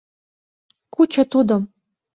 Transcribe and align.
Кучо 0.93 1.23
тудым! 1.31 1.63